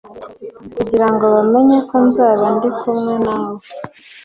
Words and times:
kugira 0.75 1.07
ngo 1.13 1.25
bamenye 1.35 1.77
ko 1.89 1.97
nzaba 2.07 2.45
ndi 2.55 2.69
kumwe 2.79 3.13
nawe 3.25 3.59